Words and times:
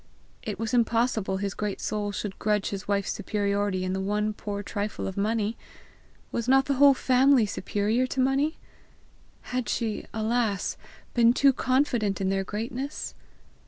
It 0.41 0.57
was 0.57 0.73
impossible 0.73 1.37
his 1.37 1.53
great 1.53 1.79
soul 1.79 2.11
should 2.11 2.39
grudge 2.39 2.69
his 2.69 2.87
wife's 2.87 3.11
superiority 3.11 3.83
in 3.85 3.93
the 3.93 4.01
one 4.01 4.33
poor 4.33 4.63
trifle 4.63 5.05
of 5.05 5.15
money! 5.15 5.59
Was 6.31 6.47
not 6.47 6.65
the 6.65 6.73
whole 6.81 6.95
family 6.95 7.45
superior 7.45 8.07
to 8.07 8.19
money! 8.19 8.57
Had 9.53 9.69
she, 9.69 10.07
alas, 10.11 10.75
been 11.13 11.33
too 11.33 11.53
confident 11.53 12.19
in 12.19 12.29
their 12.29 12.43
greatness? 12.43 13.13